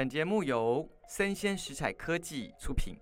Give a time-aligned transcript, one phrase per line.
[0.00, 2.96] 本节目由生鲜食材科技出品。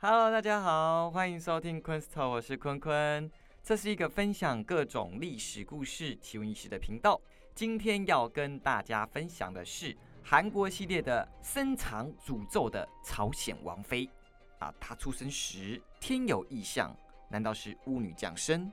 [0.00, 3.30] Hello，大家好，欢迎收听昆 s t o 我是坤坤。
[3.62, 7.20] 这是一个分享各种历史故事、奇闻异事的频道。
[7.54, 14.10] 今天要跟大家分享的是韩国系列的深藏诅咒的朝鲜王妃
[14.58, 16.92] 啊，她出生时天有异象，
[17.28, 18.72] 难道是巫女降生？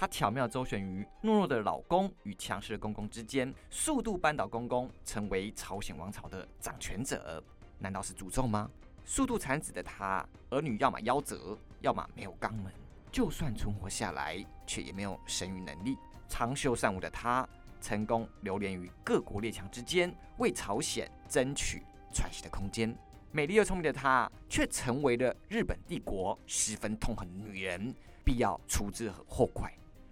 [0.00, 7.42] 她巧妙周旋于懦弱的老公与强势的公公之间，速度扳倒公公，成为朝鲜王朝的掌权者。
[7.80, 8.70] 难道是诅咒吗？
[9.04, 12.72] 速度产子的她，儿女要么夭折，要么没有肛门。
[13.10, 15.98] 就算存活下来，却也没有生育能力。
[16.28, 17.44] 长袖善舞的她，
[17.80, 21.82] 成功流连于各国列强之间，为朝鲜争取
[22.14, 22.96] 喘息的空间。
[23.32, 27.92] 美丽又聪明的她，却成为了日本帝国十分痛恨的女人，
[28.24, 29.68] 必要处置和后快。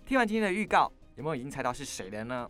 [0.06, 2.48] 听完今天的预告，有没有已经猜到是谁了呢？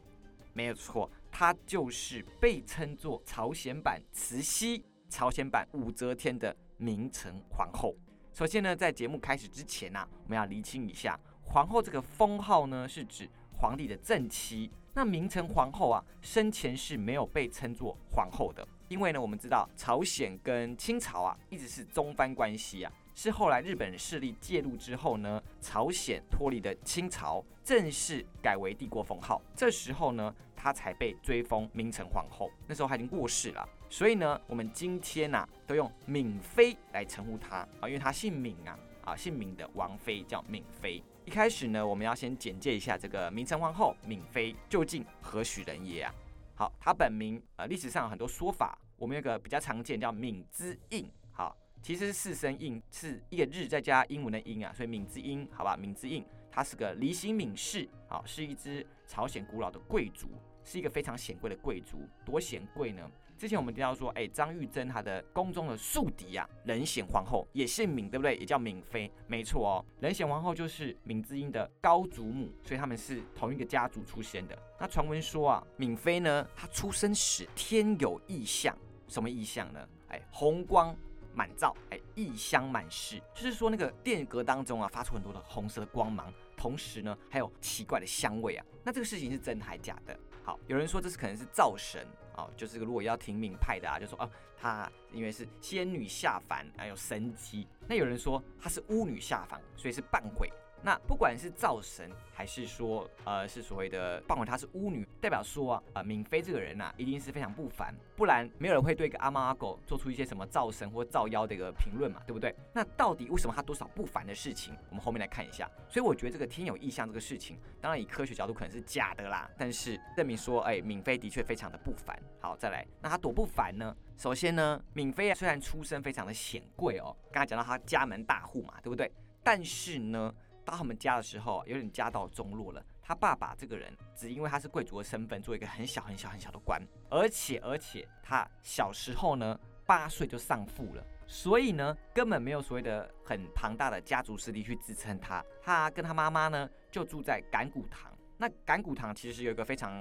[0.52, 7.96] 没有错，她就是被称作朝鲜版慈禧、朝鲜版武则天的明成皇后。
[8.34, 14.70] 首先呢，在节目开始之前呢，我们要厘清一下，皇后这个封号呢，是指皇帝的正妻。
[14.92, 22.92] 那明成皇后啊，生前是没有被称作皇后的，因为呢，我们知道朝鲜跟清朝啊，一直是中藩关系啊。
[23.14, 29.40] 是后来日本势力介入之后呢，朝鲜脱离的清朝，正式改为帝国封号。
[29.54, 32.50] 这时候呢，她才被追封明成皇后。
[32.66, 41.02] 那时候她已经过世了，所以呢，我们今天呐都用敏妃来称呼她啊，因为她姓敏啊啊，姓敏的王妃叫敏妃。
[41.24, 46.14] 一开始呢，我们要先简介一下这个明成皇后敏妃究竟何许人也啊？
[46.56, 51.08] 好，他本名呃历史上有很多说法，我们有个比较常见叫闽之印。
[51.30, 51.56] 好。
[51.82, 60.26] 其实是四声印，是一个日再加英文的音啊，所以闵之音，好吧，闵之印，他是个离心闵氏，好，是一支朝鲜古老的贵族，
[60.64, 63.08] 是一个非常显贵的贵族，多显贵呢？
[63.38, 68.36] 之前我们提到说，哎，张玉珍她的宫中的宿敌啊，仁显皇后也姓闵，对不对？
[68.36, 74.58] 也叫闵妃，没错哦，仁显皇后就是闵之音的高祖母，所以他们是同一个家族出现的。
[74.80, 78.76] 那传闻说啊，闵妃呢，她出生时天有异象，
[79.08, 79.88] 什么异象呢？
[80.08, 80.96] 哎，红光。
[81.34, 88.64] 满灶，哎，异香满室，就是说那个殿阁当中啊，发出很多的红色的光芒，同时呢，还有奇怪的香味啊。
[88.82, 90.18] 那这个事情是真还假的？
[90.42, 97.66] 好，有人说这是可能是灶神哦，就是如果要听命派的啊，就说哦，她因为是仙女下凡，还有神机。
[97.88, 100.50] 那有人说她是巫女下凡，所以是半鬼。
[100.82, 112.54] 那不管是灶神，还是说呃是所谓的，傍晚她是巫女，代表说啊，呃敏妃这个人呐，一定是非常不凡，不然没有人会对一个阿猫阿狗做出一些什么灶神或灶妖的一个评论嘛，对不对？
[112.72, 114.76] 那到底为什么他多少不凡的事情？
[114.90, 115.68] 我们后面来看一下。
[115.88, 122.16] 所以我觉得这个天有异象这个事情，当然以科学角度可能是假的啦，但是证明说，哎，敏妃的确非常的不凡。
[122.38, 123.96] 好，再来，那她多不凡呢？
[124.16, 129.10] 首先呢，敏妃啊虽然出身非常的显贵哦，刚才讲到她家门大户嘛，对不对？
[129.42, 130.32] 但是呢。
[130.66, 132.84] 到他们家的时候，有点家道中落了。
[133.00, 145.42] 他爸爸这个人，只因为他是贵族的身份，做一个很小很小很小的官，而且而且他小时候呢，八岁就丧父了，所以呢，根本没有所谓的很庞大的家族势力去支撑他。
[145.62, 148.12] 他跟他妈妈呢，就住在感古堂。
[148.36, 149.92] 那感古堂其实有一个非常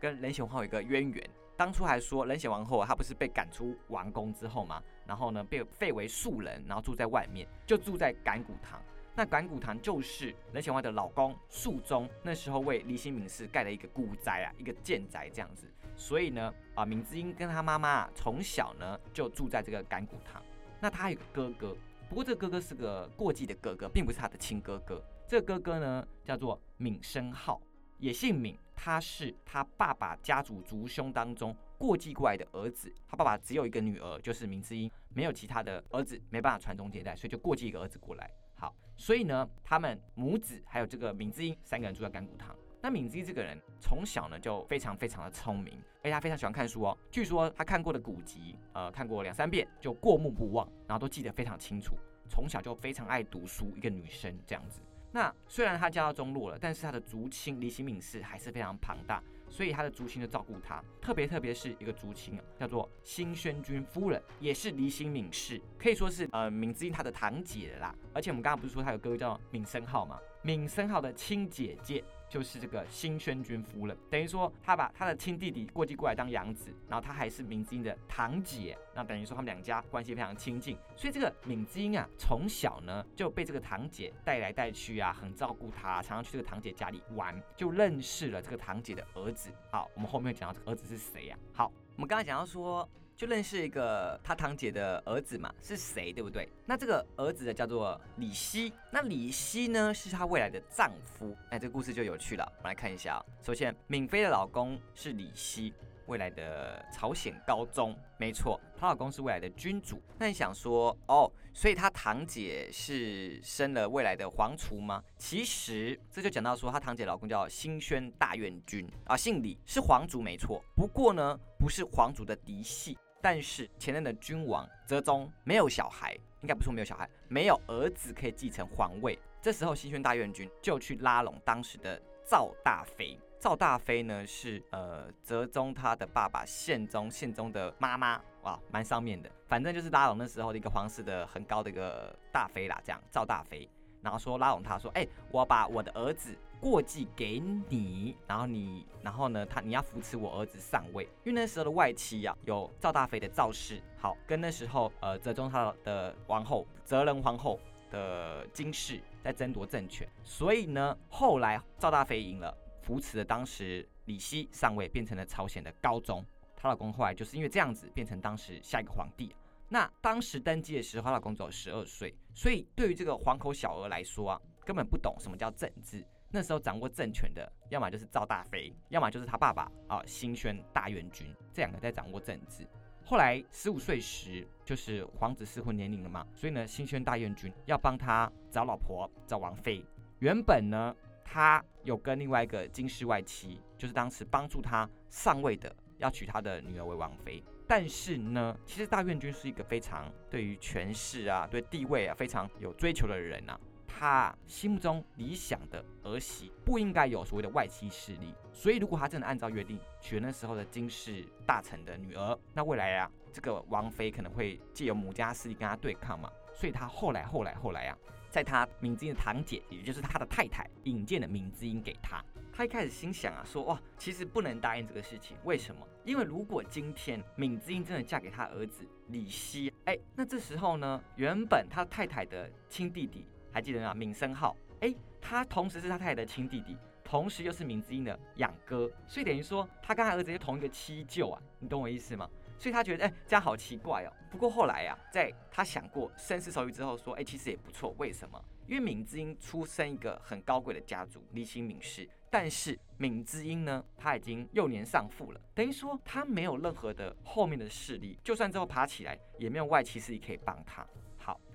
[0.00, 1.30] 跟仁显皇后有一个渊源。
[1.56, 8.82] 当初还说仁显皇后她不是被赶出王宫之后嘛，然后呢被废为庶人，然后住在外面，就住在感古堂。
[9.20, 15.70] 那感古堂就是仁显皇的老公肃宗那时候为离心闵氏盖了一个古宅啊，一个建宅这样子。
[15.94, 20.42] 所以呢，啊，闵之英跟他妈妈从小呢就住在这个感古堂。
[20.80, 21.76] 那他有个哥哥，
[22.08, 25.04] 不过这个哥哥是个过继的哥哥，并不是他的亲哥哥。
[25.28, 27.60] 这个哥哥呢叫做闵生浩，
[27.98, 32.90] 也姓闵，他是他爸爸家族族兄当中过继过来的儿子。
[33.06, 38.30] 他爸爸只有一个女儿，就是闵之英，没有其他的儿子，没办法传宗接代，所以就过继一个儿子过来。
[38.60, 42.54] 好，所以呢，他们母子还有这个敏之英三个人住在甘谷堂。
[42.82, 46.96] 那敏之英这个人从小呢就非常非常的聪明，而且他非常喜欢看书哦。
[47.10, 51.96] 据说他看过的古籍，呃，看过两三遍就过目不忘，然后都记得非常清楚。
[52.28, 54.82] 从小就非常爱读书，一个女生这样子。
[55.12, 60.82] 那虽然他家道中落了，但是他的族亲离心敏氏还是非常庞大，所以他的族亲就照顾他。
[61.00, 67.94] 特别特别是一个族亲啊，叫做新宣君夫人，也是离心敏氏，可以说是呃闵之英他的堂姐啦。
[68.14, 70.18] 而且我们刚刚不是说他有哥哥叫闵生浩吗？
[70.42, 72.04] 闵生浩的亲姐姐。
[72.30, 89.50] 就是这个新宣君夫人，等于说他把他的亲弟弟过继过来当养子，然后他还是闵之英的堂姐，那等于说他们两家关系非常亲近，所以这个闵之英啊，从小呢就被这个堂姐带来带去啊，很照顾他，常常去这个堂姐家里玩，就认识了这个堂姐的儿子。
[89.72, 91.36] 好，我们后面讲到这个儿子是谁呀？
[91.52, 92.88] 好，我们刚才讲到说。
[93.20, 96.48] 就认识一个他堂姐的儿子嘛，是谁对不对？
[96.64, 101.36] 那这个儿子的叫做李希，那李希呢是他未来的丈夫。
[101.50, 103.20] 哎，这个故事就有趣了，我们来看一下啊。
[103.42, 105.74] 首先，敏妃的老公是李希。
[106.06, 110.00] 未来的朝鲜高宗，没错，她老公是未来的君主。
[110.18, 115.04] 那你想说，哦，所以她堂姐是生了未来的皇储吗？
[115.18, 120.64] 其实这就讲到说，她堂姐老公叫新宣大院君啊，姓李，是皇族没错。
[120.74, 122.96] 不过呢，不是皇族的嫡系。
[123.20, 129.18] 但是前任的君王哲宗没有小孩，应该不是没有小孩，没有儿子可以继承皇位。
[129.42, 133.18] 这时候新宣大院君就去拉拢当时的赵大妃。
[133.38, 139.30] 赵大妃呢是呃哲宗他的爸爸宪宗，宪宗的妈妈，哇，蛮上面的。
[139.48, 143.66] 反正就是拉拢那时候的一个皇室的很高的一个大妃啦，这样赵大妃，
[144.02, 157.58] 然后说拉拢他说，哎，我把我的儿子过继给你，然后你，然后呢，他你要扶持我儿子上位，因为那时候的外戚呀有赵大妃的赵氏，好，跟那时候呃哲宗他的王后哲仁皇后
[157.90, 162.56] 的金氏在争夺政权，所以呢，后来赵大妃赢了。
[162.82, 166.24] 扶持了当时李希上位，变成了朝鲜的高宗。
[166.56, 169.32] 她老公后来就是因为这样子，变成当时下一个皇帝。
[169.68, 176.04] 那当时登基的时候，她老公只有十二岁，所以对于这个黄口小儿来说啊，根本不懂什么叫政治。
[176.30, 182.66] 那时候掌握政权的，要么就是赵大妃，要么就是他爸爸啊，新宣大院君，这两个在掌握政治。
[183.04, 189.84] 后来十五岁时，就是皇子适婚年龄了嘛，所以呢，新宣大院君要帮他找老婆，找王妃。
[190.20, 190.94] 原本呢。
[191.32, 197.40] 他有跟另外一个金氏外戚，就是当时帮助他上位的，要娶他的女儿为王妃。
[197.68, 203.56] 但是呢，其实大院君是一个非常对于权势啊、对地位啊非常有追求的人呐。
[203.98, 216.30] 他心目中理想的儿媳不应该有所谓的外戚势力，所以如果他真的按照约定娶那时候的金氏大臣的女儿，那未来啊，这个王妃可能会借由母家势力跟他对抗嘛。
[216.54, 217.98] 所以他后来、后来、后来啊。
[218.30, 222.24] 在他敏之英的堂姐，也就是他的太太，引荐了闵之英给他。
[222.52, 225.36] 他一开始心想啊，说哇，其实不能答应这个事情。
[225.42, 225.84] 为什么？
[226.04, 233.94] 因为如果今天闵之英真的嫁给他儿子李希，哎，那这时候呢，原本他太太的亲弟弟，还记得吗？
[233.94, 242.28] 闵生浩，哎，他同时是他太太的亲弟弟，同时又是闵之英的养哥，所以等于说他跟他儿子是同一个七舅啊，你懂我意思吗？
[242.58, 244.12] 所以他觉得，哎，这样好奇怪哦。
[244.30, 247.94] 不过后来呀，在他想过深思熟虑之后，说，哎，其实也不错。
[247.96, 248.38] 为什么？
[248.66, 252.08] 因为闵之英出生一个很高贵的家族，李姓闵氏。
[252.28, 260.86] 但是闵之英呢，他已经幼年丧父了，等于说他没有任何的后面的势力，就算之后爬起来，也没有外戚势力可以帮他。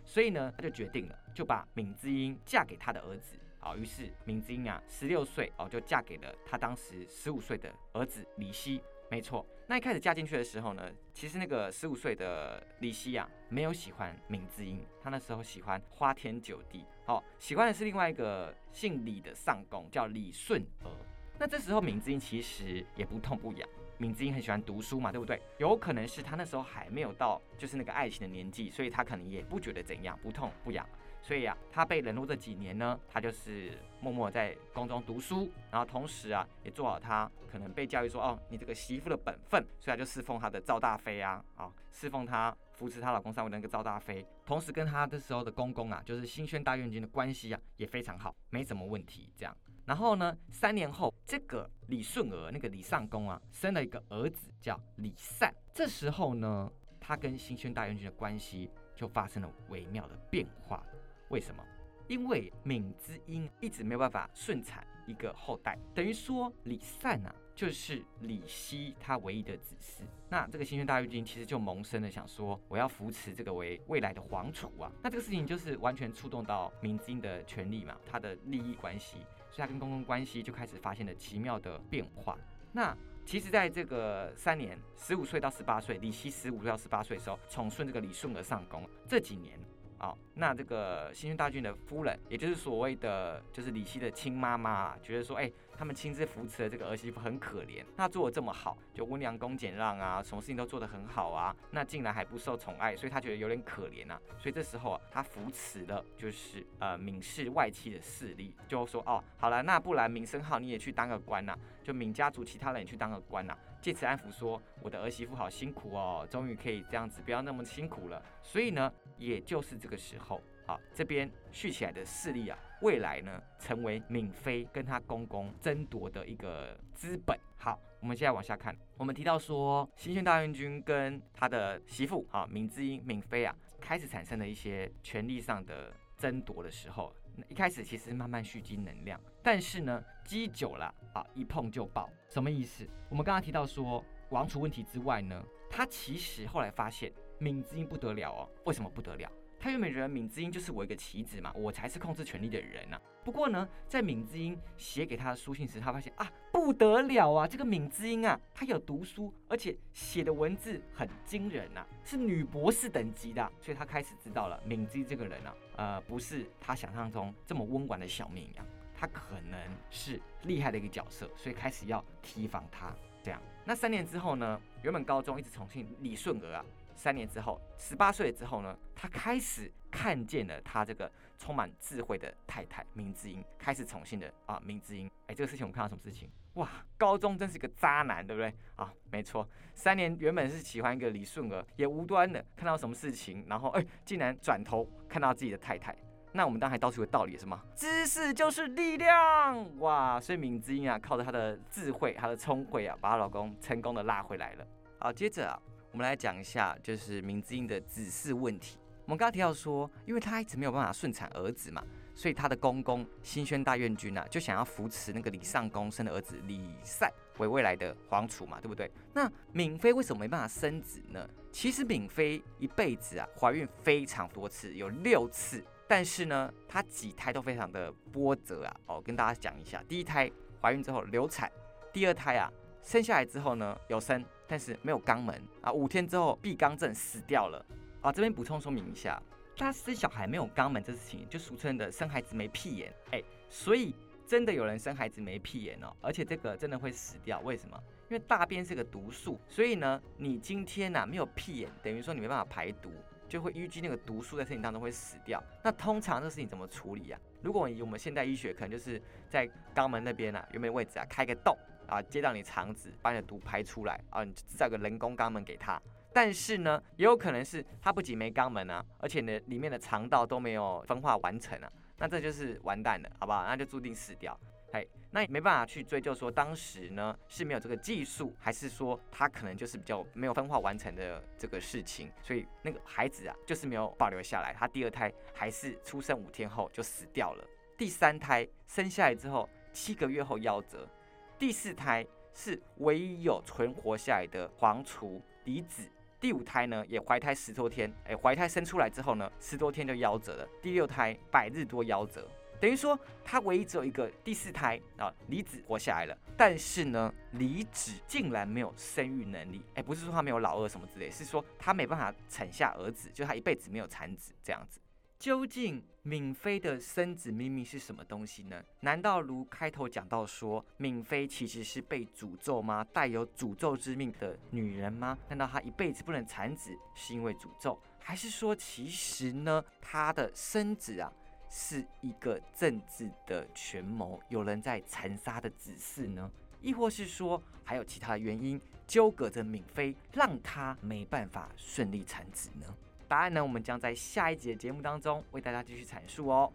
[0.06, 3.38] 所以呢，他就决定了，就把闵之英嫁给他的儿子。
[3.60, 8.80] 好，于是闵之英啊，十六岁哦，就嫁给了他当时十五岁的儿子李希。
[9.10, 20.92] 没错，那一开始嫁进去的时候呢，其实那个十五岁的李希啊，没有喜欢闵之英，他那时候喜欢花天酒地，好，喜欢的是另外一个姓李的上宫，叫李顺娥。
[21.38, 25.42] 那这时候闵之英其实也不痛不痒，闵子英很喜欢读书嘛，对不对？
[25.58, 30.88] 有可能是他那时候还没有到就是那个爱情的年纪，所以他可能也不觉得怎样，不痛不痒。
[31.22, 49.58] 所以啊，他被冷落这几年呢，他就是默默在宫中读书，然后同时啊，也做好他可能被教育说，哦，你这个媳妇的本分，所以他就侍奉他的赵大妃啊，啊，侍奉他扶持他老公上位的那个赵大妃，同时跟他的时候的公公啊，就是新宣大院君的关系啊，也非常好，没什么问题这样。
[49.86, 60.84] 然后呢，三年后，这个李顺娥那个李尚公啊，生了一个儿子叫李善，这时候呢，他跟新宣大院君的关系就发生了微妙的变化。
[61.30, 61.64] 为什么？
[62.08, 70.04] 因为闵之音一直没有办法顺产一个后代，等于说李善啊，就是李希他唯一的子嗣。
[70.30, 74.92] 那这个新宣大院君其实就萌生了想说，我要扶持这个为未来的皇储啊。
[75.02, 79.18] 那这个事情就是完全触动到闵之音的权利嘛，他的利益关系，
[79.56, 82.38] 所以他跟公公关系就开始发现了奇妙的变化。
[82.74, 82.94] 那
[83.26, 89.58] 其实，在这个三年，十五岁到十八岁，李希十五岁到十八岁的时候，宠顺这个李顺儿上宫，这几年。
[89.98, 104.20] 啊，那这个新宣大郡的夫人，也就是所谓的就是李希的亲妈妈，觉得说，哎，他们亲自扶持的这个儿媳妇很可怜，那做的这么好，就温良恭俭让啊，什么事情都做得很好啊，那竟然还不受宠爱，所以他觉得有点可怜呐。
[104.38, 118.22] 所以这时候啊，他扶持了就是呃闵氏外戚的势力，就说，哦，好了，那不然闵生浩你也去当个官呐，就闵家族其他人也去当个官呐，借此安抚说，我的儿媳妇好辛苦哦，终于可以这样子，不要那么辛苦了。
[118.42, 118.92] 所以呢。
[119.18, 127.36] 也就是这个时候，好，这边蓄起来的势力啊，未来呢，成为闵妃跟她公公争夺的一个资本。
[127.58, 137.12] 好，我们现在往下看，我们提到说，新宣大院君跟他的媳妇啊，闵之英、闵妃啊，开始产生了一些权力上的争夺的时候，
[137.50, 142.88] 一开始其实慢慢蓄积能量，但是呢，积久了啊，一碰就爆，什么意思？
[143.10, 149.32] 我们刚刚提到说，王储问题之外呢，他其实后来发现闵之英不得了哦，为什么不得了？
[149.66, 153.02] 他原本觉得闵之英就是我一个棋子嘛，我才是控制权力的人呐。
[153.24, 163.52] 不过呢，在闵之英写给他的书信时，他发现啊，不得了啊，这个闵之英啊，他有读书，而且写的文字很惊人呐，是女博士等级的。
[163.60, 168.64] 所以他开始知道了闵之英这个人啊，呃，不是他想象中这么温婉的小绵羊，
[168.96, 172.96] 他可能是厉害的一个角色，所以开始要提防他。
[173.24, 176.64] 这样，那三年之后呢，原本高中一直宠幸李顺娥啊。
[176.96, 185.10] 三年之后，十八岁之后呢，他开始看见了他这个充满智慧的太太明之英，开始宠幸的啊明之英。
[185.28, 186.30] 哎，这个事情我们看到什么事情？
[186.54, 188.54] 哇，高中真是个渣男，对不对？
[188.78, 195.96] 啊，没错，三年原本是喜欢一个李顺娥，也无端的看到什么事情，然后哎，竟然转头看到自己的太太。
[196.32, 197.60] 那我们当然还道出个道理，什么？
[197.76, 199.80] 知识就是力量。
[199.80, 204.68] 哇，所以明之英啊，靠着她的智慧，她的聪慧啊，把她老公成功的拉回来了。
[205.00, 205.60] 好，接着啊。
[205.96, 208.78] 我们来讲一下，就是明之英的子嗣问题。
[209.06, 211.82] 我们刚刚提到说，因为他一直没有办法顺产儿子嘛，
[212.14, 218.92] 所以他的公公新宣大院君啊，就想要扶持那个李尚公生的儿子李善为未来的皇储嘛，对不对？
[219.14, 221.26] 那闵妃为什么没办法生子呢？
[221.50, 228.76] 其实闵妃一辈子啊，怀孕非常多次，有六次，但是呢，她几胎都非常的波折啊。
[228.88, 230.30] 哦，跟大家讲一下，第一胎
[230.62, 231.50] 怀孕之后流产，
[231.94, 232.52] 第二胎啊。
[232.84, 235.72] 生下来之后呢，有生，但是没有肛门啊。
[235.72, 237.66] 五天之后闭肛症死掉了
[238.02, 238.12] 啊。
[238.12, 239.22] 这边补充说明一下，
[239.56, 242.94] 他生小孩没有肛门这事情，就俗称的生孩子没屁眼。
[243.12, 247.40] 哎，所以真的有人生孩子没屁眼哦，而且这个真的会死掉。
[247.42, 247.78] 为什么？
[248.10, 252.92] 因为大便是个毒素，所以呢，你今天呐没有屁眼，等于说你没办法排毒，
[253.28, 255.44] 就会淤积那个毒素在身体当中会死掉。
[255.64, 257.20] 那通常这事情怎么处理啊？
[257.42, 261.58] 如果以我们现代医学，可能就是在肛门那边啊，有没有位置啊，开个洞。
[261.88, 265.82] 啊，接到你肠子，把你的毒排出来啊，你制造个人工肛门给他。
[266.14, 273.44] 但是呢，也有可能是他不仅没肛门啊，而且呢，里面的肠道都没有分化完成啊，那这就是完蛋了，好不好？
[273.44, 274.40] 那就注定死掉。
[274.74, 290.90] 嘿，那也没办法去追究说当时呢是没有这个技术，还是说他可能就是比较没有分化完成的这个事情，所以那个孩子啊就是没有保留下来，他第二胎还是出生五天后就死掉了，第三胎生下来之后七个月后夭折。
[291.38, 295.84] 第四胎是唯一有存活下来的皇储嫡子，
[296.20, 300.48] 第五胎呢也怀胎十多天，哎，怀胎生出来之后呢，十多天就夭折了。
[300.62, 302.26] 第六胎百日多夭折，
[302.60, 314.80] 等于说他唯一只有一个第四胎啊，李子活下来了，但是呢，李子竟然没有生育能力，哎，不是说他没有老二什么之类，是说他没办法产下儿子，就他一辈子没有产子这样子。
[315.18, 318.64] 究竟敏妃的生子秘密是什么东西呢？
[318.82, 322.84] 难道如开头讲到说，闵妃其实是被诅咒吗？
[322.94, 325.18] 带有诅咒之命的女人吗？
[325.30, 327.80] 难道她一辈子不能产子是因为诅咒？
[327.98, 331.12] 还是说，其实呢，她的生子啊
[331.50, 336.30] 是一个政治的权谋，有人在残杀的指示呢？
[336.62, 342.76] 亦或是说，还有其他的原因纠葛着闵妃，让她没办法顺利产子呢？
[343.08, 343.42] 答案呢？
[343.42, 346.52] 我们将在下一集的节目当中为大家继续阐述哦。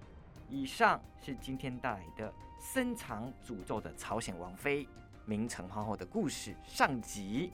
[0.49, 4.87] 以上是今天带来的深藏诅咒的朝鲜王妃
[5.25, 7.52] 明成皇后的故事上集。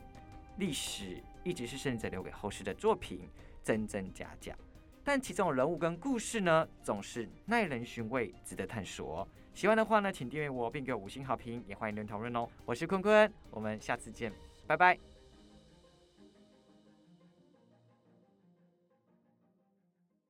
[0.56, 3.28] 历史一直是胜者留给后世的作品，
[3.62, 4.56] 真真假假，
[5.04, 9.28] 但其中的人物跟故事呢，总是耐人寻味，值得探索。
[9.52, 12.48] 喜欢的话呢，请订阅我，并给我五星好评，也欢迎留言讨论哦。
[12.64, 14.32] 我是坤坤，我们下次见，
[14.66, 15.15] 拜拜。